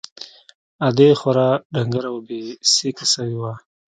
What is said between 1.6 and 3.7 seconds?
ډنگره او بې سېکه سوې وه.